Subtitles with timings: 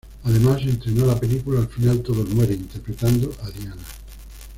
[0.23, 3.85] Además, estrenó la película "Al final todos mueren" interpretando a Diana.